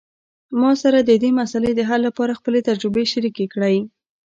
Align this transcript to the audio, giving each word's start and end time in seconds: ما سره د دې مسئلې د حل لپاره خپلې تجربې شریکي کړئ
ما 0.61 0.71
سره 0.83 0.99
د 1.01 1.11
دې 1.23 1.29
مسئلې 1.41 1.71
د 1.75 1.81
حل 1.89 2.01
لپاره 2.07 2.37
خپلې 2.39 2.59
تجربې 2.69 3.03
شریکي 3.13 3.45
کړئ 3.53 3.75